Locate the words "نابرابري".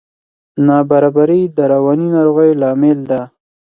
0.65-1.41